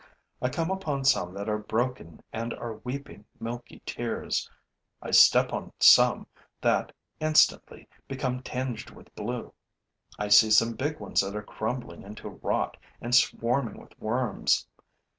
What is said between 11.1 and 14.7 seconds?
that are crumbling into rot and swarming with worms.